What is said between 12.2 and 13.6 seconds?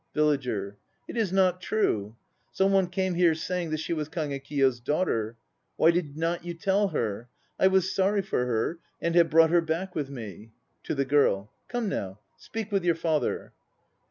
speak with your father.